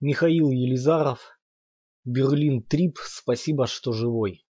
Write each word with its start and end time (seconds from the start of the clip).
Михаил 0.00 0.52
Елизаров. 0.52 1.18
Берлин 2.04 2.62
Трип. 2.62 2.98
Спасибо, 3.02 3.66
что 3.66 3.92
живой. 3.92 4.46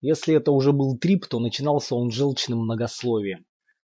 Если 0.00 0.34
это 0.34 0.52
уже 0.52 0.72
был 0.72 0.96
трип, 0.96 1.26
то 1.26 1.38
начинался 1.38 1.94
он 1.94 2.10
желчным 2.10 2.60
многословием. 2.60 3.44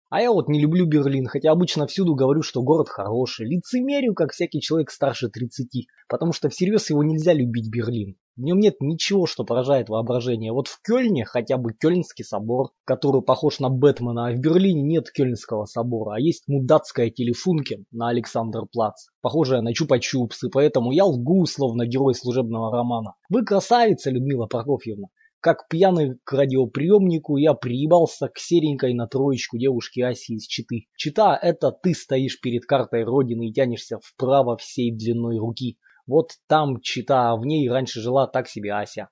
А 0.08 0.22
я 0.22 0.30
вот 0.30 0.46
не 0.48 0.60
люблю 0.60 0.86
Берлин, 0.86 1.26
хотя 1.26 1.50
обычно 1.50 1.88
всюду 1.88 2.14
говорю, 2.14 2.42
что 2.42 2.62
город 2.62 2.88
хороший. 2.88 3.48
Лицемерю, 3.48 4.14
как 4.14 4.30
всякий 4.30 4.60
человек 4.60 4.92
старше 4.92 5.30
30, 5.30 5.88
потому 6.08 6.32
что 6.32 6.48
всерьез 6.48 6.90
его 6.90 7.02
нельзя 7.02 7.32
любить 7.32 7.68
Берлин. 7.68 8.16
В 8.34 8.40
нем 8.40 8.60
нет 8.60 8.76
ничего, 8.80 9.26
что 9.26 9.44
поражает 9.44 9.90
воображение. 9.90 10.52
Вот 10.52 10.66
в 10.66 10.80
Кёльне 10.80 11.26
хотя 11.26 11.58
бы 11.58 11.74
Кёльнский 11.74 12.24
собор, 12.24 12.70
который 12.84 13.20
похож 13.20 13.60
на 13.60 13.68
Бэтмена, 13.68 14.28
а 14.28 14.32
в 14.32 14.38
Берлине 14.40 14.80
нет 14.82 15.10
Кёльнского 15.10 15.66
собора, 15.66 16.14
а 16.14 16.20
есть 16.20 16.44
мудацкая 16.48 17.10
телефунке 17.10 17.84
на 17.90 18.08
Александр-Плац, 18.08 19.08
похожая 19.20 19.60
на 19.60 19.72
Чупа-Чупс, 19.72 20.46
и 20.46 20.50
поэтому 20.50 20.92
я 20.92 21.04
лгу, 21.04 21.44
словно 21.44 21.86
герой 21.86 22.14
служебного 22.14 22.72
романа. 22.72 23.16
Вы 23.28 23.44
красавица, 23.44 24.10
Людмила 24.10 24.46
Прокофьевна. 24.46 25.08
Как 25.40 25.68
пьяный 25.68 26.14
к 26.24 26.32
радиоприемнику 26.32 27.36
я 27.36 27.52
приебался 27.52 28.28
к 28.28 28.38
серенькой 28.38 28.94
на 28.94 29.08
троечку 29.08 29.58
девушки 29.58 30.00
Аси 30.00 30.34
из 30.36 30.46
Читы. 30.46 30.86
Чита– 30.96 31.36
это 31.42 31.70
ты 31.70 31.94
стоишь 31.94 32.40
перед 32.40 32.64
картой 32.64 33.02
Родины 33.02 33.48
и 33.48 33.52
тянешься 33.52 33.98
вправо 34.02 34.56
всей 34.56 34.90
длиной 34.90 35.38
руки. 35.38 35.76
Вот 36.06 36.32
там 36.48 36.80
чита, 36.80 37.30
а 37.30 37.36
в 37.36 37.44
ней 37.44 37.68
раньше 37.68 38.00
жила 38.00 38.26
так 38.26 38.48
себе 38.48 38.72
Ася. 38.72 39.08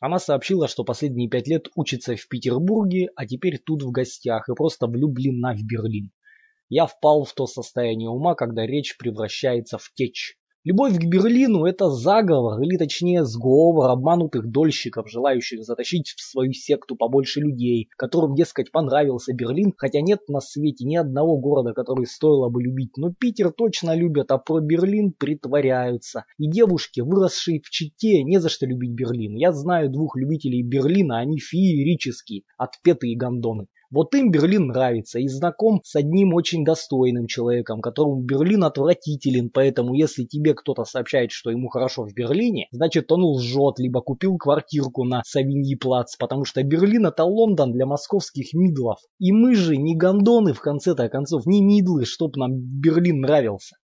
Она 0.00 0.18
сообщила, 0.18 0.68
что 0.68 0.84
последние 0.84 1.30
пять 1.30 1.48
лет 1.48 1.68
учится 1.74 2.14
в 2.16 2.28
Петербурге, 2.28 3.08
а 3.16 3.26
теперь 3.26 3.58
тут 3.58 3.82
в 3.82 3.90
гостях 3.90 4.48
и 4.48 4.54
просто 4.54 4.86
влюблена 4.86 5.54
в 5.54 5.62
Берлин. 5.64 6.10
Я 6.68 6.86
впал 6.86 7.24
в 7.24 7.32
то 7.32 7.46
состояние 7.46 8.10
ума, 8.10 8.34
когда 8.34 8.66
речь 8.66 8.96
превращается 8.98 9.78
в 9.78 9.90
течь. 9.94 10.36
Любовь 10.66 10.96
к 10.96 11.04
Берлину– 11.04 11.64
это 11.66 11.90
заговор, 11.90 12.58
или 12.62 12.78
точнее 12.78 13.26
сговор 13.26 13.90
обманутых 13.90 14.50
дольщиков, 14.50 15.10
желающих 15.10 15.62
затащить 15.62 16.14
в 16.16 16.22
свою 16.22 16.54
секту 16.54 16.96
побольше 16.96 17.40
людей, 17.40 17.90
которым, 17.98 18.34
дескать, 18.34 18.72
понравился 18.72 19.34
Берлин, 19.34 19.74
хотя 19.76 20.00
нет 20.00 20.20
на 20.26 20.40
свете 20.40 20.86
ни 20.86 20.96
одного 20.96 21.36
города, 21.36 21.74
который 21.74 22.06
стоило 22.06 22.48
бы 22.48 22.62
любить. 22.62 22.96
Но 22.96 23.12
Питер 23.12 23.52
точно 23.52 23.94
любят, 23.94 24.30
а 24.30 24.38
про 24.38 24.60
Берлин 24.60 25.12
притворяются. 25.12 26.24
И 26.38 26.48
девушки, 26.48 27.00
выросшие 27.00 27.60
в 27.60 27.68
Чите, 27.68 28.22
не 28.22 28.40
за 28.40 28.48
что 28.48 28.64
любить 28.64 28.92
Берлин. 28.92 29.34
Я 29.34 29.52
знаю 29.52 29.90
двух 29.90 30.16
любителей 30.16 30.62
Берлина, 30.62 31.18
они 31.18 31.40
феерические, 31.40 32.44
отпетые 32.56 33.18
гондоны. 33.18 33.66
Вот 33.94 34.12
им 34.16 34.32
Берлин 34.32 34.66
нравится 34.66 35.20
и 35.20 35.28
знаком 35.28 35.80
с 35.84 35.94
одним 35.94 36.34
очень 36.34 36.64
достойным 36.64 37.28
человеком, 37.28 37.80
которому 37.80 38.22
Берлин 38.22 38.64
отвратителен, 38.64 39.50
поэтому 39.50 39.94
если 39.94 40.24
тебе 40.24 40.54
кто-то 40.54 40.82
сообщает, 40.82 41.30
что 41.30 41.52
ему 41.52 41.68
хорошо 41.68 42.02
в 42.02 42.12
Берлине, 42.12 42.66
значит 42.72 43.12
он 43.12 43.22
лжет, 43.22 43.78
либо 43.78 44.00
купил 44.00 44.36
квартирку 44.36 45.04
на 45.04 45.22
Савиньи 45.24 45.76
плац, 45.76 46.16
потому 46.16 46.44
что 46.44 46.64
Берлин 46.64 47.06
это 47.06 47.22
Лондон 47.22 47.70
для 47.70 47.86
московских 47.86 48.52
мидлов. 48.52 48.98
И 49.20 49.30
мы 49.30 49.54
же 49.54 49.76
не 49.76 49.94
гондоны 49.96 50.54
в 50.54 50.60
конце-то 50.60 51.08
концов, 51.08 51.46
не 51.46 51.62
мидлы, 51.62 52.04
чтоб 52.04 52.34
нам 52.34 52.50
Берлин 52.56 53.20
нравился. 53.20 53.76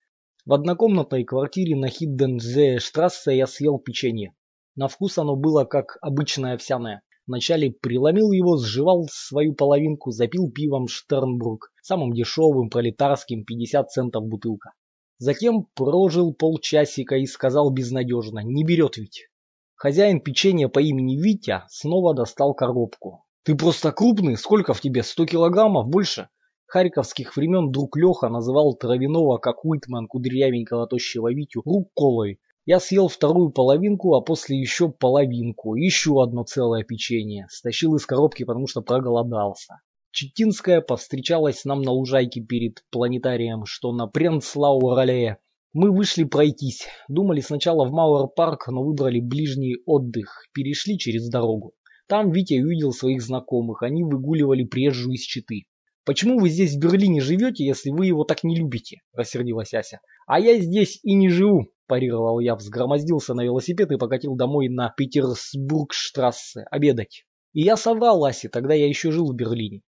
В 0.46 0.54
однокомнатной 0.54 1.24
квартире 1.24 1.76
на 1.76 1.88
Хиддензе-штрассе 1.90 3.36
я 3.36 3.46
съел 3.46 3.78
печенье. 3.78 4.32
На 4.74 4.88
вкус 4.88 5.18
оно 5.18 5.36
было 5.36 5.64
как 5.64 5.98
обычное 6.00 6.54
овсяное. 6.54 7.02
Вначале 7.28 7.70
преломил 7.70 8.32
его, 8.32 8.56
сживал 8.56 9.06
свою 9.12 9.54
половинку, 9.54 10.12
запил 10.12 10.50
пивом 10.50 10.88
Штернбург, 10.88 11.70
самым 11.82 12.14
дешевым, 12.14 12.70
пролетарским, 12.70 13.44
50 13.44 13.90
центов 13.90 14.24
бутылка. 14.24 14.72
Затем 15.18 15.66
прожил 15.74 16.32
полчасика 16.32 17.16
и 17.16 17.26
сказал 17.26 17.70
безнадежно, 17.70 18.38
не 18.38 18.64
берет 18.64 18.96
ведь. 18.96 19.28
Хозяин 19.74 20.22
печенья 20.22 20.68
по 20.68 20.78
имени 20.78 21.20
Витя 21.20 21.64
снова 21.68 22.14
достал 22.14 22.54
коробку. 22.54 23.26
«Ты 23.44 23.54
просто 23.54 23.92
крупный, 23.92 24.38
сколько 24.38 24.72
в 24.72 24.80
тебе, 24.80 25.02
сто 25.02 25.26
килограммов, 25.26 25.86
больше?» 25.86 26.30
Харьковских 26.66 27.36
времен 27.36 27.70
друг 27.70 27.98
Леха 27.98 28.30
называл 28.30 28.74
травяного, 28.74 29.36
как 29.36 29.66
Уитман, 29.66 30.06
кудрявенького 30.06 30.86
тощего 30.86 31.30
Витю, 31.30 31.60
рукколой, 31.62 32.40
я 32.68 32.80
съел 32.80 33.08
вторую 33.08 33.48
половинку, 33.48 34.14
а 34.14 34.20
после 34.20 34.60
еще 34.60 34.90
половинку, 34.90 35.74
еще 35.74 36.22
одно 36.22 36.44
целое 36.44 36.84
печенье. 36.84 37.46
Стащил 37.48 37.94
из 37.94 38.04
коробки, 38.04 38.44
потому 38.44 38.66
что 38.66 38.82
проголодался. 38.82 39.80
Читинская 40.10 40.82
повстречалась 40.82 41.64
нам 41.64 41.80
на 41.80 41.92
лужайке 41.92 42.42
перед 42.42 42.84
планетарием, 42.90 43.64
что 43.64 43.92
на 43.92 44.06
Пренцлау-Ролее. 44.06 45.38
Мы 45.72 45.90
вышли 45.90 46.24
пройтись. 46.24 46.86
Думали 47.08 47.40
сначала 47.40 47.86
в 47.86 47.90
Мауэр-парк, 47.90 48.68
но 48.68 48.84
выбрали 48.84 49.20
ближний 49.20 49.76
отдых. 49.86 50.44
Перешли 50.52 50.98
через 50.98 51.30
дорогу. 51.30 51.72
Там 52.06 52.32
Витя 52.32 52.60
увидел 52.60 52.92
своих 52.92 53.22
знакомых. 53.22 53.82
Они 53.82 54.04
выгуливали 54.04 54.64
прежжу 54.64 55.12
из 55.12 55.22
Читы. 55.22 55.64
«Почему 56.08 56.40
вы 56.40 56.48
здесь 56.48 56.74
в 56.74 56.80
Берлине 56.80 57.20
живете, 57.20 57.66
если 57.66 57.90
вы 57.90 58.06
его 58.06 58.24
так 58.24 58.42
не 58.42 58.56
любите?»– 58.56 59.02
рассердилась 59.12 59.74
Ася. 59.74 60.00
«А 60.26 60.40
я 60.40 60.58
здесь 60.58 61.00
и 61.02 61.12
не 61.12 61.28
живу 61.28 61.66
парировал 61.86 62.38
я, 62.38 62.54
взгромоздился 62.54 63.34
на 63.34 63.42
велосипед 63.42 63.90
и 63.90 63.96
покатил 63.96 64.36
домой 64.36 64.68
на 64.68 64.94
Петерсбургштрассе 64.96 66.64
обедать. 66.70 67.24
И 67.54 67.62
я 67.62 67.76
соврал 67.76 68.24
Асе, 68.24 68.48
тогда 68.48 68.74
я 68.74 68.86
еще 68.86 69.10
жил 69.10 69.32
в 69.32 69.34
Берлине. 69.34 69.82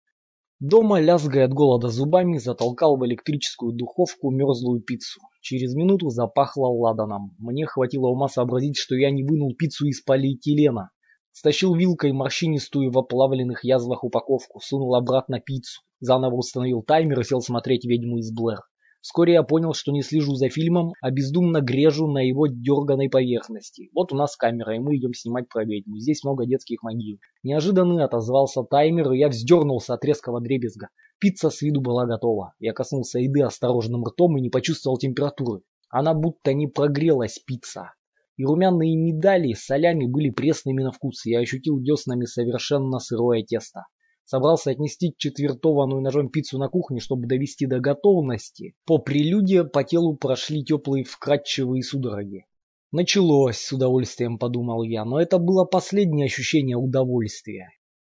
Дома, 0.59 0.99
лязгая 0.99 1.45
от 1.45 1.53
голода 1.53 1.87
зубами, 1.87 2.37
затолкал 2.37 2.97
в 2.97 3.05
электрическую 3.05 3.73
духовку 3.73 4.29
мерзлую 4.29 4.81
пиццу. 4.81 5.21
Через 5.41 5.73
минуту 5.73 6.09
запахло 6.09 6.67
ладаном. 6.67 7.35
Мне 7.37 7.65
хватило 7.65 8.07
ума 8.07 8.27
сообразить, 8.27 8.77
что 8.77 8.95
я 8.95 9.09
не 9.09 9.23
вынул 9.23 9.55
пиццу 9.55 9.85
из 9.85 10.01
полиэтилена. 10.01 10.89
Стащил 11.31 11.75
вилкой 11.75 12.11
морщинистую 12.11 12.91
в 12.91 12.97
оплавленных 12.97 13.63
язвах 13.63 14.03
упаковку, 14.03 14.59
сунул 14.59 14.95
обратно 14.95 15.39
пиццу. 15.39 15.81
Заново 15.99 16.35
установил 16.35 16.81
таймер 16.81 17.19
и 17.19 17.23
сел 17.23 17.41
смотреть 17.41 17.85
«Ведьму 17.85 18.17
из 18.17 18.31
Блэр». 18.31 18.59
Вскоре 19.01 19.33
я 19.33 19.43
понял, 19.43 19.73
что 19.73 19.93
не 19.93 20.01
слежу 20.01 20.35
за 20.35 20.49
фильмом, 20.49 20.91
а 21.01 21.09
бездумно 21.09 21.61
грежу 21.61 22.07
на 22.07 22.19
его 22.19 22.47
дерганой 22.47 23.09
поверхности. 23.09 23.89
Вот 23.93 24.11
у 24.11 24.15
нас 24.15 24.35
камера, 24.35 24.75
и 24.75 24.79
мы 24.79 24.97
идем 24.97 25.13
снимать 25.13 25.47
про 25.47 25.63
ведьму. 25.63 25.97
Здесь 25.97 26.23
много 26.23 26.45
детских 26.45 26.83
могил. 26.83 27.17
Неожиданно 27.43 28.03
отозвался 28.03 28.63
таймер, 28.63 29.13
и 29.13 29.19
я 29.19 29.29
вздернулся 29.29 29.93
от 29.93 30.03
резкого 30.03 30.41
дребезга. 30.41 30.89
Пицца 31.19 31.49
с 31.49 31.61
виду 31.61 31.79
была 31.79 32.05
готова. 32.05 32.53
Я 32.59 32.73
коснулся 32.73 33.19
еды 33.19 33.41
осторожным 33.41 34.03
ртом 34.03 34.37
и 34.37 34.41
не 34.41 34.49
почувствовал 34.49 34.97
температуры. 34.97 35.61
Она 35.89 36.13
будто 36.13 36.53
не 36.53 36.67
прогрелась, 36.67 37.39
пицца. 37.39 37.93
И 38.39 38.45
румяные 38.45 38.95
медали 38.95 39.51
с 39.51 39.65
солями 39.65 40.05
были 40.05 40.29
пресными 40.29 40.81
на 40.81 40.93
вкус. 40.93 41.25
Я 41.25 41.39
ощутил 41.39 41.81
деснами 41.81 42.23
совершенно 42.23 42.99
сырое 42.99 43.43
тесто. 43.43 43.87
Собрался 44.23 44.71
отнести 44.71 45.13
четвертованную 45.17 46.01
ножом 46.01 46.29
пиццу 46.29 46.57
на 46.57 46.69
кухню, 46.69 47.01
чтобы 47.01 47.27
довести 47.27 47.65
до 47.65 47.81
готовности. 47.81 48.75
По 48.85 48.97
прелюдии 48.97 49.67
по 49.67 49.83
телу 49.83 50.15
прошли 50.15 50.63
теплые 50.63 51.03
вкрадчивые 51.03 51.83
судороги. 51.83 52.45
Началось, 52.93 53.57
с 53.57 53.73
удовольствием 53.73 54.37
подумал 54.37 54.83
я, 54.83 55.03
но 55.03 55.19
это 55.19 55.37
было 55.37 55.65
последнее 55.65 56.27
ощущение 56.27 56.77
удовольствия. 56.77 57.67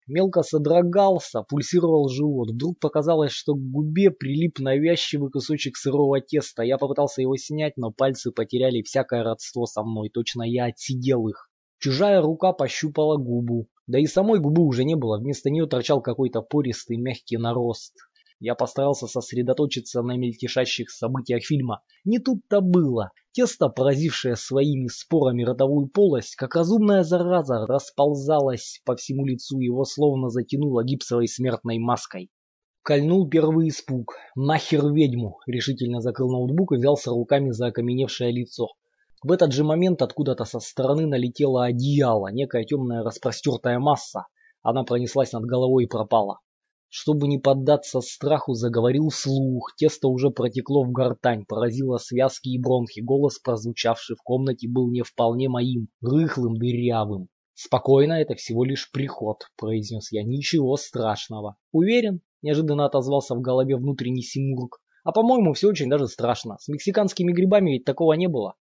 Мелко 0.07 0.43
содрогался, 0.43 1.41
пульсировал 1.41 2.09
живот. 2.09 2.51
Вдруг 2.51 2.79
показалось, 2.79 3.31
что 3.31 3.55
к 3.55 3.59
губе 3.59 4.11
прилип 4.11 4.59
навязчивый 4.59 5.31
кусочек 5.31 5.77
сырого 5.77 6.21
теста. 6.21 6.61
Я 6.61 6.77
попытался 6.77 7.21
его 7.23 7.35
снять, 7.37 7.75
но 7.75 7.91
пальцы 7.91 8.31
потеряли 8.31 8.83
всякое 8.83 9.23
родство 9.23 9.65
со 9.65 9.83
мной. 9.83 10.09
Точно 10.09 10.43
я 10.43 10.65
отсидел 10.65 11.27
их. 11.27 11.49
Чужая 11.79 12.21
рука 12.21 12.53
пощупала 12.53 13.17
губу. 13.17 13.67
Да 13.87 13.99
и 13.99 14.05
самой 14.05 14.39
губы 14.39 14.63
уже 14.63 14.83
не 14.83 14.95
было, 14.95 15.19
вместо 15.19 15.49
нее 15.49 15.67
торчал 15.67 16.01
какой-то 16.01 16.41
пористый 16.41 16.97
мягкий 16.97 17.37
нарост. 17.37 17.93
Я 18.45 18.53
постарался 18.53 19.07
сосредоточиться 19.07 20.03
на 20.03 20.17
мельтешащих 20.17 20.91
событиях 20.91 21.43
фильма. 21.43 21.81
Не 22.03 22.19
тут-то 22.19 22.61
было. 22.61 23.09
Тесто, 23.31 23.69
поразившее 23.69 24.35
своими 24.35 24.85
спорами 24.85 25.41
ротовую 25.41 25.87
полость, 25.87 26.35
как 26.35 26.53
разумная 26.53 27.01
зараза, 27.01 27.65
расползалось 27.65 28.83
по 28.85 28.95
всему 28.95 29.25
лицу, 29.25 29.59
его 29.59 29.83
словно 29.83 30.29
затянуло 30.29 30.83
гипсовой 30.83 31.27
смертной 31.27 31.79
маской. 31.79 32.29
Кольнул 32.83 33.27
первый 33.27 33.69
испуг. 33.69 34.13
«Нахер 34.35 34.93
ведьму!» 34.93 35.39
Решительно 35.47 35.99
закрыл 35.99 36.29
ноутбук 36.29 36.73
и 36.73 36.75
взялся 36.75 37.09
руками 37.09 37.49
за 37.49 37.69
окаменевшее 37.69 38.31
лицо. 38.31 38.67
В 39.23 39.31
этот 39.31 39.53
же 39.53 39.63
момент 39.63 40.03
откуда-то 40.03 40.45
со 40.45 40.59
стороны 40.59 41.07
налетело 41.07 41.65
одеяло, 41.65 42.27
некая 42.31 42.63
темная 42.63 43.01
распростертая 43.01 43.79
масса. 43.79 44.27
Она 44.61 44.83
пронеслась 44.83 45.31
над 45.31 45.45
головой 45.45 45.85
и 45.85 45.87
пропала. 45.87 46.41
Чтобы 46.97 47.27
не 47.27 47.37
поддаться 47.37 47.99
страху, 47.99 48.53
заговорил 48.53 49.09
вслух. 49.09 49.73
Тесто 49.75 50.07
уже 50.07 50.29
протекло 50.29 50.85
в 50.85 50.93
гортань, 50.93 51.43
поразило 51.45 51.97
связки 51.97 52.47
и 52.47 52.57
бронхи. 52.57 53.01
Голос, 53.01 53.37
прозвучавший 53.37 54.15
в 54.15 54.23
комнате, 54.23 54.69
был 54.69 54.89
не 54.89 55.01
вполне 55.01 55.49
моим, 55.49 55.89
рыхлым, 55.99 56.55
дырявым. 56.55 57.27
«Спокойно, 57.53 58.13
это 58.13 58.35
всего 58.35 58.63
лишь 58.63 58.89
приход»,— 58.93 59.43
произнес 59.57 60.09
я. 60.13 60.23
«Ничего 60.23 60.77
страшного». 60.77 61.57
«Уверен?»— 61.73 62.21
неожиданно 62.41 62.85
отозвался 62.85 63.35
в 63.35 63.41
голове 63.41 63.75
внутренний 63.75 64.23
Симург. 64.23 64.79
«А 65.03 65.11
по-моему, 65.11 65.51
все 65.51 65.67
очень 65.67 65.89
даже 65.89 66.07
страшно. 66.07 66.55
С 66.61 66.69
мексиканскими 66.69 67.33
грибами 67.33 67.71
ведь 67.71 67.83
такого 67.83 68.13
не 68.13 68.27
было. 68.27 68.55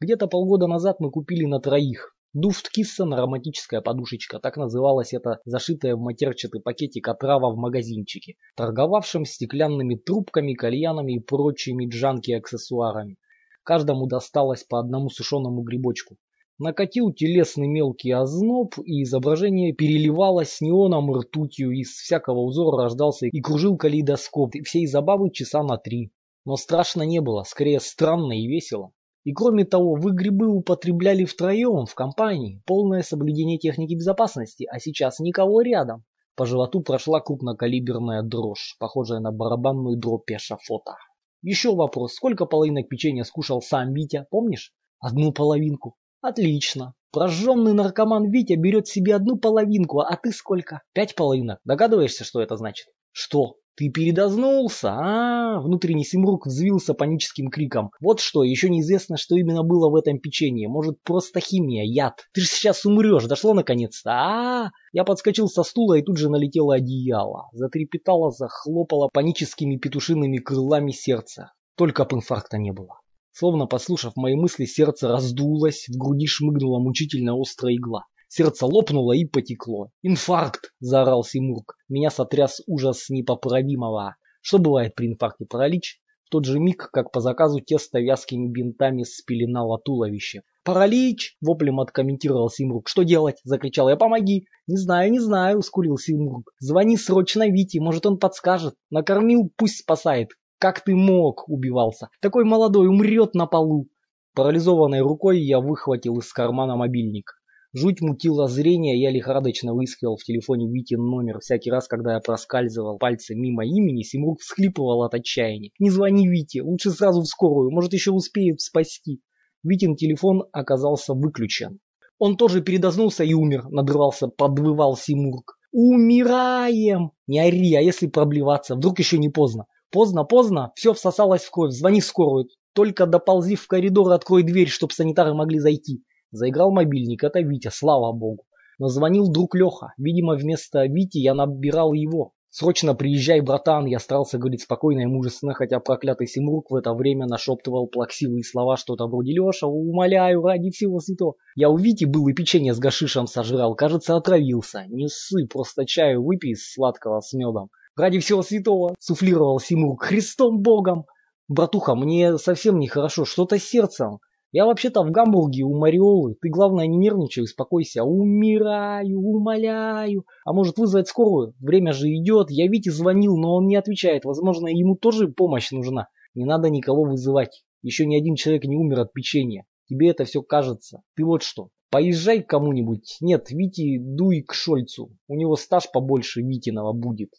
Где-то 0.00 0.28
полгода 0.28 0.68
назад 0.68 1.00
мы 1.00 1.10
купили 1.10 1.46
на 1.46 1.58
троих. 1.58 2.14
Дуфт 2.34 2.70
Киссен 2.70 3.12
ароматическая 3.12 3.82
подушечка, 3.82 4.38
так 4.38 4.56
называлась 4.56 5.12
эта 5.12 5.40
зашитая 5.44 5.96
в 5.96 6.00
матерчатый 6.00 6.62
пакетик 6.62 7.06
отрава 7.08 7.52
в 7.52 7.58
магазинчике, 7.58 8.36
торговавшем 8.56 9.26
стеклянными 9.26 9.96
трубками, 9.96 10.54
кальянами 10.54 11.16
и 11.16 11.18
прочими 11.18 11.86
джанки-аксессуарами. 11.86 13.18
Каждому 13.64 14.06
досталось 14.06 14.64
по 14.64 14.80
одному 14.80 15.10
сушеному 15.10 15.60
грибочку. 15.60 16.16
Накатил 16.58 17.12
телесный 17.12 17.68
мелкий 17.68 18.12
озноб, 18.12 18.76
и 18.82 19.02
изображение 19.02 19.74
переливалось 19.74 20.62
неоном 20.62 21.12
ртутью, 21.12 21.72
из 21.72 21.90
всякого 21.90 22.40
узора 22.40 22.84
рождался 22.84 23.26
и 23.26 23.40
кружил 23.42 23.76
калейдоскоп, 23.76 24.54
и 24.54 24.62
всей 24.62 24.86
забавы 24.86 25.30
часа 25.32 25.62
на 25.62 25.76
три. 25.76 26.12
Но 26.46 26.56
страшно 26.56 27.02
не 27.02 27.20
было, 27.20 27.42
скорее 27.42 27.78
странно 27.78 28.32
и 28.32 28.46
весело. 28.46 28.92
И 29.24 29.32
кроме 29.32 29.64
того, 29.64 29.94
вы 29.94 30.12
грибы 30.12 30.48
употребляли 30.48 31.24
втроем, 31.24 31.86
в 31.86 31.94
компании, 31.94 32.60
полное 32.66 33.02
соблюдение 33.02 33.58
техники 33.58 33.94
безопасности, 33.94 34.66
а 34.70 34.80
сейчас 34.80 35.20
никого 35.20 35.62
рядом. 35.62 36.04
По 36.34 36.44
животу 36.44 36.80
прошла 36.80 37.20
крупнокалиберная 37.20 38.22
дрожь, 38.22 38.76
похожая 38.80 39.20
на 39.20 39.30
барабанную 39.30 39.96
дробь 39.96 40.30
эшафота. 40.30 40.96
Еще 41.42 41.74
вопрос, 41.74 42.14
сколько 42.14 42.46
половинок 42.46 42.88
печенья 42.88 43.24
скушал 43.24 43.60
сам 43.60 43.92
Витя, 43.92 44.26
помнишь? 44.30 44.72
Одну 44.98 45.32
половинку. 45.32 45.96
Отлично. 46.20 46.94
Прожженный 47.10 47.74
наркоман 47.74 48.30
Витя 48.30 48.54
берет 48.54 48.88
себе 48.88 49.14
одну 49.14 49.36
половинку, 49.36 50.00
а 50.00 50.16
ты 50.16 50.32
сколько? 50.32 50.82
Пять 50.94 51.14
половинок. 51.14 51.60
Догадываешься, 51.64 52.24
что 52.24 52.40
это 52.40 52.56
значит? 52.56 52.86
Что? 53.12 53.56
«Ты 53.74 53.88
передознулся? 53.88 54.92
А, 54.92 55.60
Внутренний 55.60 56.04
Симрук 56.04 56.46
взвился 56.46 56.92
паническим 56.92 57.48
криком. 57.48 57.90
«Вот 58.02 58.20
что, 58.20 58.44
еще 58.44 58.68
неизвестно, 58.68 59.16
что 59.16 59.34
именно 59.34 59.62
было 59.62 59.88
в 59.88 59.96
этом 59.96 60.18
печенье. 60.18 60.68
Может, 60.68 61.02
просто 61.02 61.40
химия, 61.40 61.82
яд. 61.84 62.26
Ты 62.34 62.42
же 62.42 62.48
сейчас 62.48 62.84
умрешь, 62.84 63.24
дошло 63.24 63.54
наконец-то, 63.54 64.10
а, 64.10 64.70
Я 64.92 65.04
подскочил 65.04 65.48
со 65.48 65.62
стула 65.62 65.94
и 65.94 66.02
тут 66.02 66.18
же 66.18 66.28
налетело 66.28 66.74
одеяло. 66.74 67.48
Затрепетало, 67.52 68.30
захлопало 68.30 69.08
паническими 69.10 69.78
петушиными 69.78 70.36
крылами 70.36 70.92
сердце. 70.92 71.52
Только 71.76 72.04
б 72.04 72.16
инфаркта 72.16 72.58
не 72.58 72.72
было. 72.72 73.00
Словно 73.32 73.66
послушав 73.66 74.16
мои 74.16 74.34
мысли, 74.36 74.66
сердце 74.66 75.08
раздулось, 75.08 75.86
в 75.88 75.96
груди 75.96 76.26
шмыгнула 76.26 76.78
мучительно 76.78 77.40
острая 77.40 77.74
игла. 77.74 78.04
Сердце 78.34 78.64
лопнуло 78.64 79.12
и 79.12 79.26
потекло. 79.26 79.90
«Инфаркт!»– 80.00 80.72
заорал 80.80 81.22
Симург. 81.22 81.76
Меня 81.90 82.08
сотряс 82.08 82.62
ужас 82.66 83.10
непоправимого. 83.10 84.16
Что 84.40 84.56
бывает 84.56 84.94
при 84.94 85.08
инфаркте? 85.08 85.44
Паралич? 85.44 86.00
В 86.24 86.30
тот 86.30 86.46
же 86.46 86.58
миг, 86.58 86.88
как 86.94 87.12
по 87.12 87.20
заказу, 87.20 87.60
тесто 87.60 88.00
вязкими 88.00 88.48
бинтами 88.48 89.02
спеленало 89.02 89.78
туловище. 89.78 90.44
«Паралич!»– 90.64 91.36
воплем 91.42 91.78
откомментировал 91.78 92.48
Симург. 92.48 92.88
«Что 92.88 93.02
делать?»– 93.02 93.36
закричал 93.44 93.90
я. 93.90 93.96
«Помоги!» 93.96 94.46
«Не 94.66 94.78
знаю, 94.78 95.12
не 95.12 95.20
знаю!»– 95.20 95.60
скулил 95.62 95.98
Симург. 95.98 96.54
«Звони 96.58 96.96
срочно 96.96 97.50
Вите, 97.50 97.82
может 97.82 98.06
он 98.06 98.16
подскажет. 98.16 98.76
Накормил, 98.88 99.52
пусть 99.58 99.80
спасает. 99.80 100.30
Как 100.58 100.82
ты 100.82 100.94
мог?»– 100.94 101.46
убивался. 101.50 102.08
«Такой 102.22 102.46
молодой 102.46 102.88
умрет 102.88 103.34
на 103.34 103.44
полу!» 103.44 103.88
Парализованной 104.34 105.02
рукой 105.02 105.42
я 105.42 105.60
выхватил 105.60 106.16
из 106.20 106.32
кармана 106.32 106.76
мобильник. 106.76 107.32
Жуть 107.74 108.02
мутила 108.02 108.48
зрение, 108.48 109.00
я 109.00 109.10
лихорадочно 109.10 109.72
выискивал 109.72 110.18
в 110.18 110.24
телефоне 110.24 110.70
Витин 110.70 111.00
номер. 111.00 111.40
Всякий 111.40 111.70
раз, 111.70 111.88
когда 111.88 112.12
я 112.14 112.20
проскальзывал 112.20 112.98
пальцем 112.98 113.40
мимо 113.40 113.64
имени, 113.64 114.02
Симрук 114.02 114.40
всхлипывал 114.40 115.04
от 115.04 115.14
отчаяния. 115.14 115.70
«Не 115.78 115.88
звони 115.88 116.28
Вите, 116.28 116.60
лучше 116.60 116.90
сразу 116.90 117.22
в 117.22 117.26
скорую, 117.26 117.70
может 117.70 117.94
еще 117.94 118.10
успеют 118.10 118.60
спасти». 118.60 119.22
Витин 119.64 119.96
телефон 119.96 120.44
оказался 120.52 121.14
выключен. 121.14 121.78
Он 122.18 122.36
тоже 122.36 122.60
передознулся 122.60 123.24
и 123.24 123.32
умер, 123.32 123.70
надрывался, 123.70 124.28
подвывал 124.28 124.94
Симург. 124.98 125.56
«Умираем!» 125.72 127.12
«Не 127.26 127.40
ори, 127.40 127.74
а 127.74 127.80
если 127.80 128.06
проблеваться, 128.06 128.74
вдруг 128.74 128.98
еще 128.98 129.16
не 129.16 129.30
поздно?» 129.30 129.64
«Поздно, 129.90 130.24
поздно, 130.24 130.72
все 130.74 130.92
всосалось 130.92 131.44
в 131.44 131.50
кровь, 131.50 131.72
звони 131.72 132.02
в 132.02 132.04
скорую. 132.04 132.48
Только 132.74 133.06
доползи 133.06 133.56
в 133.56 133.66
коридор 133.66 134.12
открой 134.12 134.42
дверь, 134.42 134.68
чтобы 134.68 134.92
санитары 134.92 135.32
могли 135.32 135.58
зайти». 135.58 136.02
Заиграл 136.32 136.72
мобильник, 136.72 137.22
это 137.22 137.40
Витя, 137.40 137.68
слава 137.70 138.12
богу. 138.12 138.44
Но 138.78 138.88
звонил 138.88 139.30
друг 139.30 139.54
Леха. 139.54 139.92
Видимо, 139.98 140.34
вместо 140.34 140.84
Вити 140.86 141.18
я 141.18 141.34
набирал 141.34 141.92
его. 141.92 142.32
«Срочно 142.54 142.94
приезжай, 142.94 143.40
братан!» 143.40 143.86
Я 143.86 143.98
старался 143.98 144.36
говорить 144.36 144.60
спокойно 144.60 145.00
и 145.00 145.06
мужественно, 145.06 145.54
хотя 145.54 145.80
проклятый 145.80 146.26
Симрук 146.26 146.70
в 146.70 146.74
это 146.74 146.92
время 146.92 147.26
нашептывал 147.26 147.86
плаксивые 147.86 148.44
слова, 148.44 148.76
что-то 148.76 149.06
вроде 149.06 149.32
«Леша, 149.32 149.66
умоляю, 149.66 150.42
ради 150.42 150.70
всего 150.70 151.00
святого!» 151.00 151.36
Я 151.54 151.70
у 151.70 151.78
Вити 151.78 152.04
был 152.04 152.28
и 152.28 152.34
печенье 152.34 152.74
с 152.74 152.78
гашишем 152.78 153.26
сожрал, 153.26 153.74
кажется, 153.74 154.16
отравился. 154.16 154.84
Не 154.88 155.08
ссы, 155.08 155.46
просто 155.46 155.86
чаю 155.86 156.22
выпей 156.22 156.54
сладкого 156.54 157.20
с 157.20 157.32
медом. 157.32 157.70
«Ради 157.96 158.18
всего 158.18 158.42
святого!»— 158.42 158.94
суфлировал 158.98 159.58
Симрук. 159.58 160.02
«Христом 160.04 160.60
Богом!» 160.60 161.06
«Братуха, 161.48 161.94
мне 161.94 162.36
совсем 162.36 162.78
нехорошо, 162.78 163.24
что-то 163.24 163.58
сердцем!» 163.58 164.18
Я 164.52 164.66
вообще-то 164.66 165.02
в 165.02 165.10
Гамбурге 165.10 165.64
у 165.64 165.74
Мариолы. 165.74 166.36
Ты, 166.38 166.50
главное, 166.50 166.86
не 166.86 166.98
нервничай, 166.98 167.42
успокойся. 167.42 168.04
Умираю, 168.04 169.18
умоляю. 169.18 170.26
А 170.44 170.52
может 170.52 170.76
вызвать 170.76 171.08
скорую? 171.08 171.54
Время 171.58 171.94
же 171.94 172.08
идет. 172.08 172.50
Я 172.50 172.68
Вите 172.68 172.90
звонил, 172.90 173.38
но 173.38 173.54
он 173.54 173.66
не 173.66 173.76
отвечает. 173.76 174.26
Возможно, 174.26 174.68
ему 174.68 174.94
тоже 174.94 175.28
помощь 175.28 175.70
нужна. 175.70 176.08
Не 176.34 176.44
надо 176.44 176.68
никого 176.68 177.04
вызывать. 177.04 177.64
Еще 177.80 178.04
ни 178.04 178.14
один 178.14 178.34
человек 178.34 178.64
не 178.64 178.76
умер 178.76 179.00
от 179.00 179.14
печенья. 179.14 179.64
Тебе 179.86 180.10
это 180.10 180.26
все 180.26 180.42
кажется. 180.42 181.00
Ты 181.16 181.24
вот 181.24 181.42
что. 181.42 181.70
Поезжай 181.90 182.42
к 182.42 182.48
кому-нибудь. 182.48 183.16
Нет, 183.22 183.50
Вите 183.50 183.98
дуй 184.00 184.42
к 184.42 184.52
Шольцу. 184.52 185.16
У 185.28 185.34
него 185.34 185.56
стаж 185.56 185.90
побольше 185.90 186.42
Витиного 186.42 186.92
будет. 186.92 187.30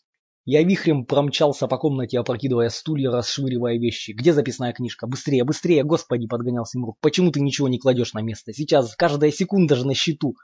Я 0.45 0.61
вихрем 0.61 1.05
промчался 1.05 1.67
по 1.67 1.77
комнате, 1.77 2.19
опрокидывая 2.19 2.67
стулья, 2.67 3.11
расшвыривая 3.11 3.77
вещи. 3.77 4.11
«Где 4.11 4.33
записная 4.33 4.73
книжка? 4.73 5.07
Быстрее, 5.07 5.45
быстрее! 5.45 5.85
Господи!»— 5.85 6.27
подгонял 6.29 6.65
Симрук. 6.65 6.97
«Почему 6.99 7.31
ты 7.31 7.39
ничего 7.39 7.69
не 7.69 7.79
кладешь 7.79 8.13
на 8.13 8.21
место? 8.21 8.51
Сейчас 8.51 8.93
каждая 8.97 9.31
секунда 9.31 9.75
же 9.77 9.87
на 9.87 9.93
счету!» 9.93 10.35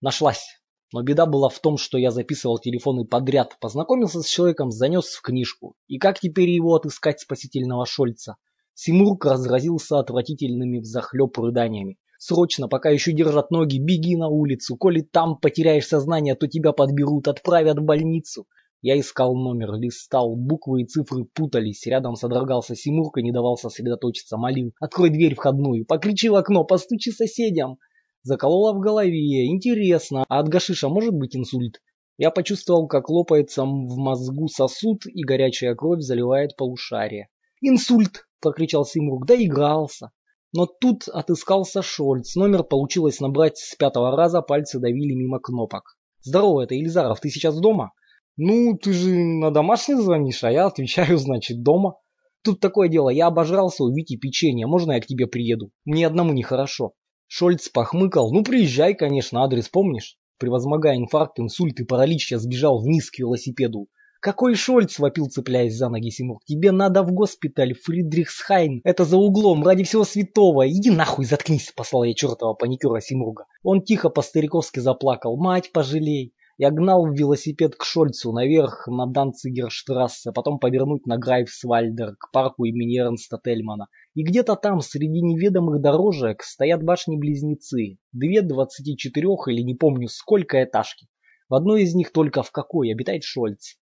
Нашлась. 0.00 0.44
Но 0.92 1.02
беда 1.02 1.26
была 1.26 1.48
в 1.48 1.60
том, 1.60 1.78
что 1.78 1.96
я 1.96 2.10
записывал 2.10 2.58
телефоны 2.58 3.04
подряд, 3.04 3.56
познакомился 3.60 4.20
с 4.20 4.26
человеком, 4.26 4.72
занес 4.72 5.06
в 5.06 5.22
книжку. 5.22 5.76
И 5.86 5.98
как 5.98 6.18
теперь 6.18 6.50
его 6.50 6.74
отыскать 6.74 7.20
спасительного 7.20 7.86
Шольца? 7.86 8.36
Симург 8.74 9.24
разразился 9.26 10.00
отвратительными 10.00 10.78
взахлеб 10.78 11.38
рыданиями. 11.38 11.98
Срочно, 12.18 12.66
пока 12.66 12.90
еще 12.90 13.12
держат 13.12 13.50
ноги, 13.50 13.78
беги 13.78 14.16
на 14.16 14.28
улицу. 14.28 14.76
Коли 14.76 15.02
там 15.02 15.38
потеряешь 15.38 15.86
сознание, 15.86 16.34
то 16.34 16.48
тебя 16.48 16.72
подберут, 16.72 17.28
отправят 17.28 17.78
в 17.78 17.82
больницу. 17.82 18.46
Я 18.86 19.00
искал 19.00 19.34
номер, 19.34 19.72
листал, 19.72 20.36
буквы 20.36 20.82
и 20.82 20.86
цифры 20.86 21.24
путались, 21.24 21.84
рядом 21.86 22.14
содрогался 22.14 22.76
Симурка, 22.76 23.20
не 23.20 23.32
давал 23.32 23.56
сосредоточиться, 23.56 24.36
молил. 24.36 24.74
«Открой 24.78 25.10
дверь 25.10 25.34
входную, 25.34 25.84
покричи 25.84 26.28
в 26.28 26.36
окно, 26.36 26.62
постучи 26.62 27.10
соседям!» 27.10 27.78
Заколола 28.22 28.72
в 28.72 28.78
голове. 28.78 29.46
Интересно, 29.46 30.24
а 30.28 30.38
от 30.38 30.46
гашиша 30.46 30.88
может 30.88 31.14
быть 31.14 31.34
инсульт? 31.34 31.82
Я 32.16 32.30
почувствовал, 32.30 32.86
как 32.86 33.10
лопается 33.10 33.64
в 33.64 33.96
мозгу 33.96 34.46
сосуд, 34.46 35.04
и 35.06 35.24
горячая 35.24 35.74
кровь 35.74 36.02
заливает 36.02 36.54
полушарие. 36.54 37.26
«Инсульт!»– 37.60 38.28
прокричал 38.40 38.84
Симрук. 38.84 39.26
«Доигрался!» 39.26 40.12
Но 40.52 40.66
тут 40.66 41.08
отыскался 41.08 41.82
Шольц. 41.82 42.36
Номер 42.36 42.62
получилось 42.62 43.18
набрать 43.18 43.58
с 43.58 43.74
пятого 43.74 44.16
раза, 44.16 44.42
пальцы 44.42 44.78
давили 44.78 45.14
мимо 45.14 45.40
кнопок. 45.40 45.98
«Здорово, 46.20 46.62
это 46.62 46.76
Елизаров, 46.76 47.18
ты 47.18 47.30
сейчас 47.30 47.58
дома?» 47.58 47.90
Ну, 48.36 48.76
ты 48.76 48.92
же 48.92 49.14
на 49.14 49.50
домашний 49.50 49.94
звонишь, 49.94 50.44
а 50.44 50.50
я 50.50 50.66
отвечаю, 50.66 51.18
значит, 51.18 51.62
дома. 51.62 51.96
Тут 52.42 52.60
такое 52.60 52.88
дело, 52.88 53.08
я 53.08 53.26
обожрался 53.26 53.82
у 53.82 53.92
Вити 53.92 54.16
печенье, 54.16 54.66
можно 54.66 54.92
я 54.92 55.00
к 55.00 55.06
тебе 55.06 55.26
приеду? 55.26 55.70
Мне 55.84 56.06
одному 56.06 56.32
нехорошо. 56.32 56.92
Шольц 57.26 57.68
похмыкал, 57.68 58.32
ну 58.32 58.44
приезжай, 58.44 58.94
конечно, 58.94 59.42
адрес 59.42 59.68
помнишь? 59.68 60.16
Превозмогая 60.38 60.96
инфаркт, 60.96 61.40
инсульт 61.40 61.80
и 61.80 61.84
паралич, 61.84 62.30
я 62.30 62.38
сбежал 62.38 62.80
вниз 62.80 63.10
к 63.10 63.18
велосипеду. 63.18 63.88
«Какой 64.20 64.54
Шольц?»– 64.54 64.98
вопил, 64.98 65.28
цепляясь 65.28 65.76
за 65.76 65.88
ноги 65.88 66.10
Симург. 66.10 66.40
«Тебе 66.44 66.72
надо 66.72 67.02
в 67.02 67.12
госпиталь, 67.12 67.74
Фридрихсхайн. 67.74 68.80
Это 68.82 69.04
за 69.04 69.18
углом, 69.18 69.62
ради 69.62 69.84
всего 69.84 70.04
святого. 70.04 70.68
Иди 70.68 70.90
нахуй, 70.90 71.26
заткнись!»– 71.26 71.72
послал 71.76 72.04
я 72.04 72.14
чертова 72.14 72.54
паникера 72.54 73.00
Симурга. 73.00 73.44
Он 73.62 73.82
тихо 73.82 74.08
по-стариковски 74.08 74.80
заплакал. 74.80 75.36
«Мать, 75.36 75.70
пожалей!» 75.72 76.32
Я 76.58 76.70
гнал 76.70 77.12
велосипед 77.12 77.76
к 77.76 77.84
Шольцу 77.84 78.32
наверх 78.32 78.86
на 78.86 79.04
Данцигерштрассе, 79.06 80.32
потом 80.32 80.58
повернуть 80.58 81.06
на 81.06 81.18
Грайфсвальдер 81.18 82.16
к 82.16 82.32
парку 82.32 82.64
имени 82.64 82.98
Эрнста 82.98 83.38
Тельмана. 83.42 83.88
И 84.14 84.22
где-то 84.22 84.56
там, 84.56 84.80
среди 84.80 85.20
неведомых 85.20 85.82
дорожек, 85.82 86.42
стоят 86.42 86.82
башни-близнецы. 86.82 87.98
Две 88.12 88.40
двадцати 88.40 88.96
четырех 88.96 89.48
или 89.48 89.60
не 89.60 89.74
помню 89.74 90.08
сколько 90.08 90.64
этажки. 90.64 91.08
В 91.50 91.54
одной 91.54 91.82
из 91.82 91.94
них 91.94 92.10
только 92.10 92.42
в 92.42 92.50
какой 92.50 92.90
обитает 92.90 93.22
Шольц. 93.22 93.74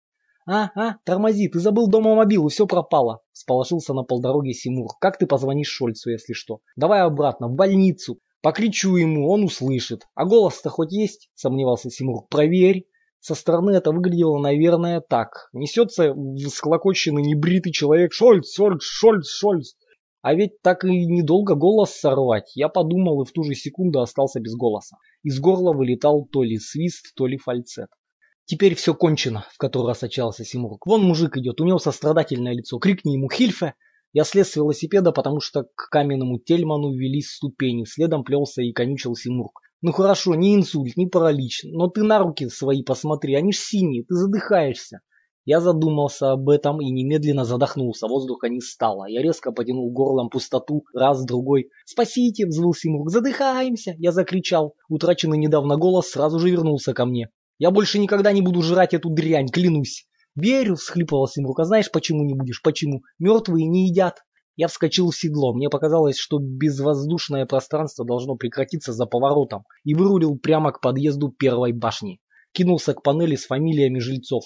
«А, 0.45 0.69
а, 0.75 0.97
тормози, 1.05 1.47
ты 1.47 1.59
забыл 1.59 1.87
дома 1.87 2.13
мобил, 2.13 2.45
и 2.45 2.51
все 2.51 2.67
пропало!» 2.67 3.21
Сполошился 3.31 3.93
на 3.93 4.03
полдороге 4.03 4.53
Симур. 4.53 4.89
«Как 4.99 5.17
ты 5.17 5.25
позвонишь 5.25 5.69
Шольцу, 5.69 6.11
если 6.11 6.33
что? 6.33 6.59
Давай 6.75 7.01
обратно, 7.01 7.47
в 7.47 7.55
больницу!» 7.55 8.19
Покричу 8.45 8.95
ему, 8.95 9.27
он 9.27 9.43
услышит. 9.45 10.03
А 10.13 10.23
голос-то 10.23 10.69
хоть 10.69 10.91
есть? 10.91 11.31
Сомневался 11.33 11.89
Симур. 11.89 12.27
Проверь. 12.29 12.85
Со 13.19 13.33
стороны 13.33 13.71
это 13.71 13.91
выглядело, 13.91 14.37
наверное, 14.37 15.01
так. 15.01 15.49
Несется 15.51 16.13
всклокоченный 16.13 17.23
небритый 17.23 17.71
человек. 17.71 18.13
Шольц, 18.13 18.53
Шольц, 18.53 18.83
Шольц, 18.83 19.27
Шольц. 19.29 19.73
А 20.21 20.35
ведь 20.35 20.61
так 20.61 20.85
и 20.85 21.07
недолго 21.07 21.55
голос 21.55 21.95
сорвать. 21.95 22.51
Я 22.53 22.69
подумал 22.69 23.23
и 23.23 23.25
в 23.25 23.31
ту 23.31 23.41
же 23.41 23.55
секунду 23.55 23.99
остался 23.99 24.39
без 24.39 24.53
голоса. 24.53 24.97
Из 25.23 25.39
горла 25.39 25.73
вылетал 25.73 26.27
то 26.31 26.43
ли 26.43 26.59
свист, 26.59 27.15
то 27.15 27.25
ли 27.25 27.39
фальцет. 27.39 27.89
Теперь 28.45 28.75
все 28.75 28.93
кончено, 28.93 29.47
в 29.53 29.57
который 29.57 29.87
раз 29.87 30.03
отчаялся 30.03 30.45
Симург. 30.45 30.85
Вон 30.85 31.01
мужик 31.01 31.35
идет, 31.37 31.61
у 31.61 31.65
него 31.65 31.79
сострадательное 31.79 32.53
лицо. 32.53 32.77
Крикни 32.77 33.13
ему 33.13 33.27
«Хильфе!» 33.27 33.73
Я 34.15 34.23
слез 34.23 34.51
с 34.51 34.55
велосипеда, 34.55 35.11
потому 35.11 35.41
что 35.41 35.63
к 35.75 35.89
каменному 35.91 36.39
тельману 36.39 36.93
велись 36.93 37.31
ступени. 37.31 37.83
Следом 37.83 38.23
плелся 38.23 38.61
и 38.61 38.71
конючил 38.71 39.13
Симург. 39.13 39.59
Ну 39.81 39.91
хорошо, 39.91 40.35
не 40.35 40.55
инсульт, 40.55 40.95
не 40.95 41.05
паралич, 41.05 41.63
но 41.65 41.89
ты 41.89 42.01
на 42.01 42.19
руки 42.19 42.47
свои 42.47 42.81
посмотри, 42.81 43.35
они 43.35 43.51
ж 43.51 43.57
синие, 43.57 44.05
ты 44.05 44.15
задыхаешься. 44.15 45.01
Я 45.43 45.59
задумался 45.59 46.31
об 46.31 46.47
этом 46.47 46.79
и 46.79 46.89
немедленно 46.91 47.43
задохнулся, 47.43 48.07
воздуха 48.07 48.47
не 48.47 48.61
стало. 48.61 49.05
Я 49.09 49.21
резко 49.21 49.51
потянул 49.51 49.91
горлом 49.91 50.29
пустоту, 50.29 50.85
раз, 50.93 51.25
другой. 51.25 51.67
«Спасите!»– 51.85 52.45
взвыл 52.47 52.73
Симург. 52.73 53.09
«Задыхаемся!»– 53.09 53.95
я 53.97 54.13
закричал. 54.13 54.75
Утраченный 54.87 55.37
недавно 55.37 55.75
голос 55.75 56.11
сразу 56.11 56.39
же 56.39 56.49
вернулся 56.49 56.93
ко 56.93 57.05
мне. 57.05 57.31
«Я 57.59 57.69
больше 57.69 57.99
никогда 57.99 58.31
не 58.31 58.41
буду 58.41 58.61
жрать 58.61 58.93
эту 58.93 59.09
дрянь, 59.09 59.49
клянусь!» 59.49 60.07
«Верю!»– 60.35 60.75
всхлипывал 60.77 61.27
Симрук. 61.27 61.59
«А 61.59 61.65
знаешь, 61.65 61.91
почему 61.91 62.23
не 62.23 62.33
будешь? 62.33 62.61
Почему? 62.61 63.01
Мертвые 63.19 63.67
не 63.67 63.87
едят!» 63.87 64.19
Я 64.57 64.67
вскочил 64.67 65.11
в 65.11 65.17
седло. 65.17 65.53
Мне 65.53 65.69
показалось, 65.69 66.17
что 66.17 66.39
безвоздушное 66.39 67.45
пространство 67.45 68.05
должно 68.05 68.35
прекратиться 68.35 68.93
за 68.93 69.05
поворотом, 69.05 69.63
и 69.83 69.93
вырулил 69.93 70.37
прямо 70.37 70.71
к 70.71 70.81
подъезду 70.81 71.29
первой 71.29 71.73
башни. 71.73 72.19
Кинулся 72.53 72.93
к 72.93 73.03
панели 73.03 73.35
с 73.35 73.47
фамилиями 73.47 73.99
жильцов. 73.99 74.45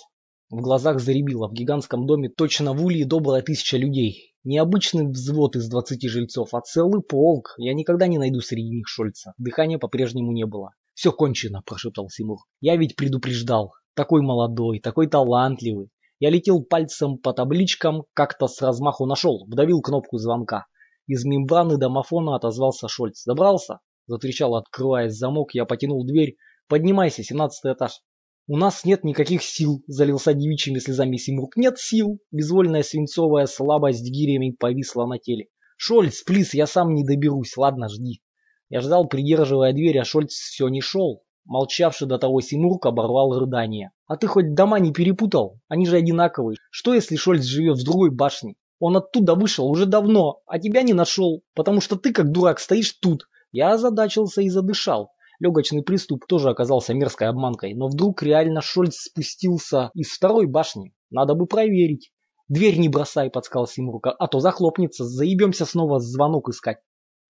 В 0.49 0.61
глазах 0.61 0.99
заребило. 0.99 1.47
В 1.47 1.53
гигантском 1.53 2.07
доме 2.07 2.29
точно 2.29 2.73
в 2.73 2.83
улье 2.83 3.05
добрая 3.05 3.43
тысяча 3.43 3.77
людей. 3.77 4.33
Необычный 4.43 5.07
взвод 5.07 5.55
из 5.55 5.69
двадцати 5.69 6.07
жильцов, 6.07 6.55
а 6.55 6.61
целый 6.61 7.03
полк. 7.03 7.53
Я 7.57 7.75
никогда 7.75 8.07
не 8.07 8.17
найду 8.17 8.41
среди 8.41 8.69
них 8.69 8.87
Шольца. 8.87 9.33
Дыхания 9.37 9.77
по-прежнему 9.77 10.31
не 10.31 10.45
было. 10.45 10.71
«Все 10.95 11.11
кончено»,– 11.11 11.61
прошептал 11.65 12.09
Симур. 12.09 12.39
«Я 12.59 12.75
ведь 12.77 12.95
предупреждал. 12.95 13.73
Такой 13.99 14.21
молодой, 14.21 14.79
такой 14.79 15.07
талантливый. 15.07 15.89
Я 16.21 16.29
летел 16.29 16.63
пальцем 16.63 17.17
по 17.17 17.33
табличкам, 17.33 18.05
как-то 18.13 18.47
с 18.47 18.61
размаху 18.61 19.05
нашел, 19.05 19.45
вдавил 19.45 19.81
кнопку 19.81 20.17
звонка. 20.17 20.67
Из 21.05 21.25
мембраны 21.25 21.75
домофона 21.75 22.37
отозвался 22.37 22.87
Шольц. 22.87 23.25
«Добрался?» 23.25 23.81
Затрещал, 24.07 24.55
открываясь 24.55 25.17
замок, 25.17 25.53
я 25.53 25.65
потянул 25.65 26.05
дверь. 26.05 26.37
«Поднимайся, 26.69 27.23
семнадцатый 27.23 27.73
этаж». 27.73 27.99
«У 28.47 28.55
нас 28.55 28.85
нет 28.85 29.03
никаких 29.03 29.43
сил»,— 29.43 29.83
залился 29.87 30.33
девичьими 30.33 30.79
слезами 30.79 31.17
Симрук. 31.17 31.57
«Нет 31.57 31.77
сил!» 31.77 32.19
Безвольная 32.31 32.83
свинцовая 32.83 33.47
слабость 33.47 34.09
гирями 34.09 34.55
повисла 34.57 35.07
на 35.07 35.17
теле. 35.17 35.47
«Шольц, 35.75 36.23
плиз, 36.23 36.53
я 36.53 36.67
сам 36.67 36.93
не 36.93 37.03
доберусь. 37.03 37.57
Ладно, 37.57 37.89
жди». 37.89 38.21
Я 38.69 38.79
ждал, 38.79 39.09
придерживая 39.09 39.73
дверь, 39.73 39.99
а 39.99 40.05
Шольц 40.05 40.31
все 40.35 40.69
не 40.69 40.79
шел. 40.79 41.21
Молчавший 41.49 42.07
до 42.07 42.19
того 42.19 42.41
Симург 42.41 42.85
оборвал 42.85 43.39
рыдание. 43.39 43.89
«А 44.05 44.17
ты 44.17 44.27
хоть 44.27 44.53
дома 44.53 44.79
не 44.79 44.93
перепутал? 44.93 45.59
Они 45.67 45.87
же 45.87 45.97
одинаковые. 45.97 46.57
Что 46.69 46.93
если 46.93 47.15
Шольц 47.15 47.43
живет 47.43 47.79
в 47.79 47.83
другой 47.83 48.11
башне? 48.11 48.53
Он 48.77 48.95
оттуда 48.95 49.33
вышел 49.33 49.67
уже 49.67 49.87
давно, 49.87 50.41
а 50.45 50.59
тебя 50.59 50.83
не 50.83 50.93
нашел, 50.93 51.41
потому 51.55 51.81
что 51.81 51.95
ты, 51.95 52.13
как 52.13 52.31
дурак, 52.31 52.59
стоишь 52.59 52.93
тут». 53.01 53.23
Я 53.51 53.73
озадачился 53.73 54.43
и 54.43 54.49
задышал. 54.49 55.09
Легочный 55.39 55.81
приступ 55.81 56.27
тоже 56.27 56.49
оказался 56.49 56.93
мерзкой 56.93 57.29
обманкой, 57.29 57.73
но 57.73 57.87
вдруг 57.87 58.21
реально 58.21 58.61
Шольц 58.61 58.97
спустился 58.97 59.89
из 59.95 60.09
второй 60.09 60.45
башни. 60.45 60.93
Надо 61.09 61.33
бы 61.33 61.47
проверить. 61.47 62.11
«Дверь 62.47 62.77
не 62.77 62.89
бросай»,— 62.89 63.29
подсказал 63.31 63.65
Симрука,— 63.65 64.11
«а 64.19 64.27
то 64.27 64.39
захлопнется, 64.39 65.03
заебемся 65.03 65.65
снова 65.65 65.99
звонок 65.99 66.49
искать». 66.49 66.77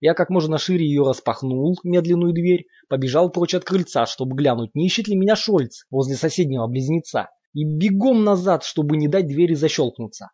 Я 0.01 0.13
как 0.13 0.29
можно 0.29 0.57
шире 0.57 0.85
ее 0.85 1.03
распахнул, 1.03 1.77
медленную 1.83 2.33
дверь, 2.33 2.67
побежал 2.87 3.31
прочь 3.31 3.53
от 3.53 3.65
крыльца, 3.65 4.05
чтобы 4.05 4.35
глянуть, 4.35 4.73
не 4.73 4.85
ищет 4.85 5.07
ли 5.07 5.15
меня 5.15 5.35
Шольц 5.35 5.83
возле 5.91 6.15
соседнего 6.15 6.67
близнеца, 6.67 7.29
и 7.53 7.65
бегом 7.65 8.23
назад, 8.23 8.63
чтобы 8.63 8.95
не 8.95 9.07
дать 9.07 9.27
двери 9.27 9.55
защелкнуться. 9.55 10.29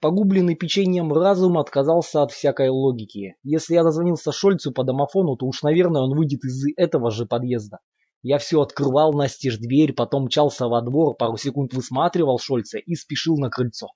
Погубленный 0.00 0.54
печеньем 0.54 1.12
разум 1.12 1.58
отказался 1.58 2.22
от 2.22 2.30
всякой 2.30 2.68
логики. 2.68 3.34
Если 3.42 3.74
я 3.74 3.82
дозвонился 3.82 4.30
Шольцу 4.30 4.70
по 4.70 4.84
домофону, 4.84 5.36
то 5.36 5.46
уж, 5.46 5.62
наверное, 5.62 6.02
он 6.02 6.16
выйдет 6.16 6.44
из 6.44 6.64
этого 6.76 7.10
же 7.10 7.26
подъезда. 7.26 7.78
Я 8.22 8.38
все 8.38 8.60
открывал 8.60 9.12
настежь 9.12 9.58
дверь, 9.58 9.92
потом 9.92 10.26
мчался 10.26 10.68
во 10.68 10.82
двор, 10.82 11.16
пару 11.16 11.36
секунд 11.36 11.74
высматривал 11.74 12.38
Шольца 12.38 12.78
и 12.78 12.94
спешил 12.94 13.36
на 13.38 13.50
крыльцо. 13.50 13.88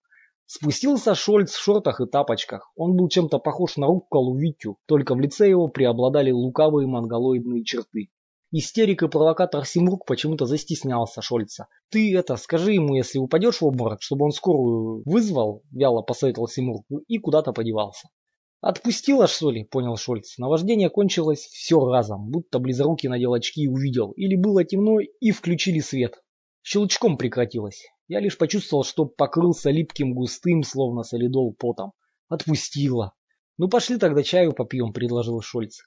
Спустился 0.47 1.15
Шольц 1.15 1.53
в 1.53 1.63
шортах 1.63 2.01
и 2.01 2.07
тапочках. 2.07 2.73
Он 2.77 2.97
был 2.97 3.09
чем-то 3.09 3.39
похож 3.39 3.77
на 3.77 3.87
Рукколу 3.87 4.37
Витю, 4.37 4.79
только 4.87 5.15
в 5.15 5.21
лице 5.21 5.49
его 5.49 5.69
преобладали 5.69 6.31
лукавые 6.31 6.87
монголоидные 6.87 7.65
черты. 7.65 8.11
Истерик 8.55 9.03
и 9.03 9.09
провокатор 9.09 9.65
Симрук 9.65 10.05
почему-то 10.05 10.45
застеснялся 10.45 11.23
Шольца. 11.23 11.69
«Ты 11.91 12.15
это, 12.15 12.37
скажи 12.37 12.75
ему, 12.75 12.95
если 12.95 13.19
упадешь 13.19 13.63
в 13.63 13.65
обморок, 13.65 14.03
чтобы 14.03 14.27
он 14.27 14.33
скорую 14.33 15.03
вызвал»,— 15.07 15.63
вяло 15.71 16.03
посоветовал 16.03 16.49
Симрук, 16.49 16.85
и 17.09 17.17
куда-то 17.17 17.53
подевался. 17.53 18.09
«Отпустила, 18.61 19.27
что 19.27 19.51
ли?»— 19.51 19.65
понял 19.71 19.97
Шольц. 19.97 20.37
Наваждение 20.37 20.91
кончилось 20.91 21.41
все 21.41 21.83
разом, 21.85 22.31
будто 22.31 22.59
близорукий 22.59 23.09
надел 23.09 23.33
очки 23.33 23.63
и 23.63 23.69
увидел. 23.69 24.11
Или 24.13 24.37
было 24.37 24.65
темно, 24.65 25.01
и 25.01 25.31
включили 25.31 25.81
свет. 25.81 26.23
Щелчком 26.63 27.17
прекратилось. 27.17 27.87
Я 28.13 28.21
лишь 28.21 28.37
почувствовал, 28.37 28.85
что 28.85 29.07
покрылся 29.07 29.71
липким 29.71 30.13
густым, 30.13 30.65
словно 30.65 31.03
солидол, 31.03 31.57
потом. 31.59 31.93
Отпустила. 32.29 33.15
«Ну 33.57 33.71
пошли 33.71 33.97
тогда 33.97 34.23
чаю 34.23 34.53
попьем»,— 34.53 34.93
предложил 34.93 35.41
Шольц. 35.41 35.79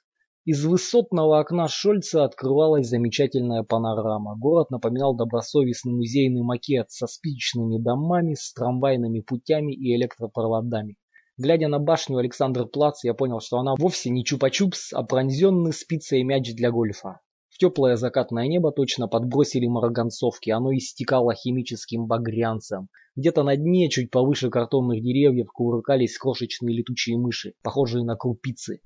Из 0.44 0.64
высотного 0.64 1.38
окна 1.38 1.68
Шольца 1.68 2.24
открывалась 2.24 2.88
замечательная 2.88 3.62
панорама. 3.62 4.34
Город 4.36 4.72
напоминал 4.72 5.14
добросовестный 5.14 5.92
музейный 5.92 6.42
макет 6.42 6.90
со 6.90 7.06
спичечными 7.06 7.78
домами, 7.78 8.34
с 8.34 8.52
трамвайными 8.54 9.20
путями 9.20 9.72
и 9.72 9.94
электропроводами. 9.94 10.96
Глядя 11.38 11.68
на 11.68 11.78
башню 11.78 12.16
Александр 12.16 12.66
Плац, 12.66 13.04
я 13.04 13.14
понял, 13.14 13.38
что 13.38 13.58
она 13.58 13.76
вовсе 13.78 14.10
не 14.10 14.24
чупа-чупс, 14.24 14.88
а 14.94 15.04
пронзенный 15.04 15.72
спицей 15.72 16.24
мяч 16.24 16.52
для 16.56 16.72
гольфа. 16.72 17.20
В 17.56 17.58
теплое 17.58 17.96
закатное 17.96 18.48
небо 18.48 18.70
точно 18.70 19.08
подбросили 19.08 19.66
марганцовки, 19.66 20.50
оно 20.50 20.76
истекало 20.76 21.32
химическим 21.34 22.06
багрянцем. 22.06 22.90
Где-то 23.14 23.44
на 23.44 23.56
дне, 23.56 23.88
чуть 23.88 24.10
повыше 24.10 24.50
картонных 24.50 25.02
деревьев, 25.02 25.50
кувыркались 25.50 26.18
крошечные 26.18 26.76
летучие 26.76 27.16
мыши, 27.16 27.54
похожие 27.62 28.04
на 28.04 28.14
крупицы. 28.14 28.82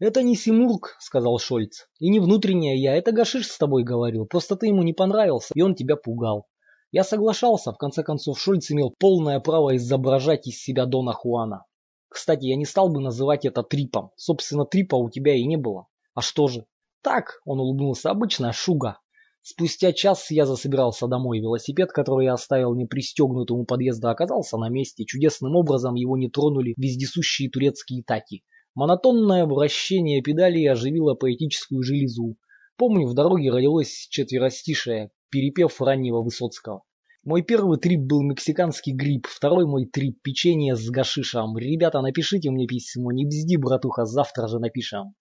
«Это 0.00 0.24
не 0.24 0.34
Симург»,— 0.34 0.96
сказал 0.98 1.38
Шольц. 1.38 1.86
«И 2.00 2.10
не 2.10 2.18
внутренняя 2.18 2.74
я, 2.74 2.96
это 2.96 3.12
Гашиш 3.12 3.46
с 3.46 3.56
тобой 3.56 3.84
говорил. 3.84 4.26
Просто 4.26 4.56
ты 4.56 4.66
ему 4.66 4.82
не 4.82 4.92
понравился, 4.92 5.52
и 5.54 5.62
он 5.62 5.76
тебя 5.76 5.94
пугал». 5.94 6.48
Я 6.90 7.04
соглашался, 7.04 7.70
в 7.70 7.78
конце 7.78 8.02
концов 8.02 8.40
Шольц 8.40 8.72
имел 8.72 8.92
полное 8.98 9.38
право 9.38 9.76
изображать 9.76 10.48
из 10.48 10.60
себя 10.60 10.84
Дона 10.84 11.12
Хуана. 11.12 11.64
Кстати, 12.08 12.46
я 12.46 12.56
не 12.56 12.64
стал 12.64 12.88
бы 12.88 13.00
называть 13.00 13.44
это 13.44 13.62
трипом. 13.62 14.10
Собственно, 14.16 14.64
трипа 14.64 14.96
у 14.96 15.10
тебя 15.10 15.36
и 15.36 15.44
не 15.44 15.56
было. 15.56 15.86
А 16.12 16.22
что 16.22 16.48
же? 16.48 16.66
Так, 17.02 17.40
он 17.44 17.60
улыбнулся, 17.60 18.10
обычная 18.10 18.52
шуга. 18.52 19.00
Спустя 19.42 19.92
час 19.92 20.30
я 20.30 20.44
засобирался 20.44 21.06
домой. 21.06 21.40
Велосипед, 21.40 21.92
который 21.92 22.26
я 22.26 22.34
оставил 22.34 22.74
непристегнутым 22.74 23.60
у 23.60 23.64
подъезда, 23.64 24.10
оказался 24.10 24.58
на 24.58 24.68
месте. 24.68 25.06
Чудесным 25.06 25.56
образом 25.56 25.94
его 25.94 26.18
не 26.18 26.28
тронули 26.28 26.74
вездесущие 26.76 27.48
турецкие 27.48 28.02
таки. 28.02 28.44
Монотонное 28.74 29.46
вращение 29.46 30.22
педалей 30.22 30.70
оживило 30.70 31.14
поэтическую 31.14 31.82
железу. 31.82 32.36
Помню, 32.76 33.06
в 33.06 33.14
дороге 33.14 33.50
родилось 33.50 34.06
четверостишее, 34.10 35.10
перепев 35.30 35.80
раннего 35.80 36.22
Высоцкого. 36.22 36.82
Мой 37.24 37.42
первый 37.42 37.78
трип 37.78 38.00
был 38.00 38.22
мексиканский 38.22 38.92
гриб, 38.94 39.26
второй 39.26 39.66
мой 39.66 39.86
трип 39.86 40.22
печенье 40.22 40.76
с 40.76 40.88
гашишем. 40.88 41.56
Ребята, 41.56 42.00
напишите 42.00 42.50
мне 42.50 42.66
письмо, 42.66 43.10
не 43.12 43.26
бзди, 43.26 43.56
братуха, 43.56 44.04
завтра 44.04 44.48
же 44.48 44.58
напишем. 44.58 45.14